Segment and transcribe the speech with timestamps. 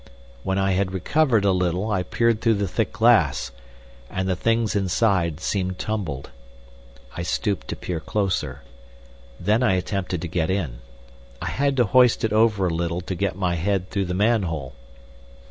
[0.41, 3.51] When I had recovered a little I peered through the thick glass,
[4.09, 6.31] and the things inside seemed tumbled.
[7.15, 8.63] I stooped to peer closer.
[9.39, 10.79] Then I attempted to get in.
[11.39, 14.73] I had to hoist it over a little to get my head through the manhole.